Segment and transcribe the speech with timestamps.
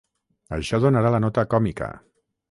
[0.55, 1.91] Això donarà la nota còmica.